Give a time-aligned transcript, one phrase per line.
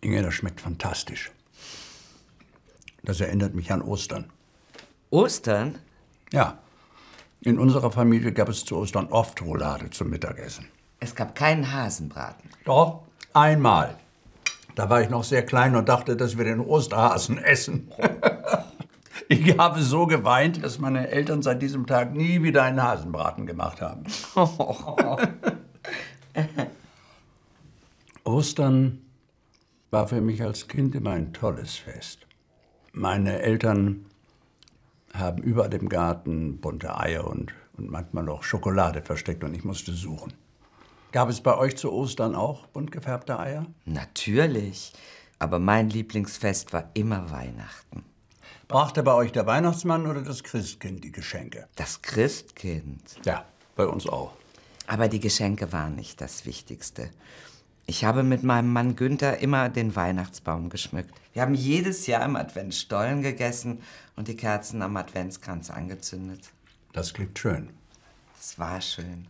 [0.00, 1.30] Inge, das schmeckt fantastisch.
[3.02, 4.30] Das erinnert mich an Ostern.
[5.10, 5.78] Ostern?
[6.32, 6.58] Ja.
[7.42, 10.66] In unserer Familie gab es zu Ostern oft Roulade zum Mittagessen.
[11.00, 12.50] Es gab keinen Hasenbraten.
[12.64, 13.02] Doch,
[13.32, 13.96] einmal.
[14.74, 17.90] Da war ich noch sehr klein und dachte, dass wir den Osterhasen essen.
[19.32, 23.80] Ich habe so geweint, dass meine Eltern seit diesem Tag nie wieder einen Hasenbraten gemacht
[23.80, 24.02] haben.
[28.24, 28.98] Ostern
[29.90, 32.26] war für mich als Kind immer ein tolles Fest.
[32.92, 34.06] Meine Eltern
[35.12, 39.92] haben überall im Garten bunte Eier und, und manchmal noch Schokolade versteckt und ich musste
[39.92, 40.32] suchen.
[41.12, 43.66] Gab es bei euch zu Ostern auch bunt gefärbte Eier?
[43.84, 44.92] Natürlich.
[45.40, 48.04] Aber mein Lieblingsfest war immer Weihnachten.
[48.68, 51.66] Brachte bei euch der Weihnachtsmann oder das Christkind die Geschenke?
[51.74, 53.02] Das Christkind.
[53.24, 54.32] Ja, bei uns auch.
[54.86, 57.10] Aber die Geschenke waren nicht das Wichtigste.
[57.86, 61.14] Ich habe mit meinem Mann Günther immer den Weihnachtsbaum geschmückt.
[61.32, 63.82] Wir haben jedes Jahr im Advent Stollen gegessen
[64.16, 66.50] und die Kerzen am Adventskranz angezündet.
[66.92, 67.70] Das klingt schön.
[68.38, 69.26] Es war schön.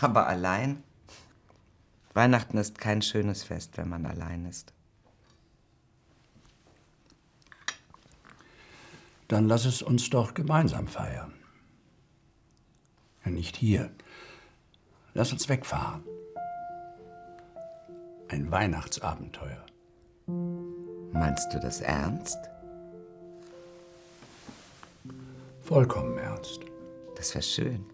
[0.00, 0.82] Aber allein?
[2.14, 4.72] Weihnachten ist kein schönes Fest, wenn man allein ist.
[9.28, 11.32] Dann lass es uns doch gemeinsam feiern.
[13.24, 13.90] Ja, nicht hier.
[15.14, 16.04] Lass uns wegfahren.
[18.32, 19.62] Ein Weihnachtsabenteuer.
[21.12, 22.38] Meinst du das ernst?
[25.60, 26.60] Vollkommen ernst.
[27.14, 27.84] Das wäre schön.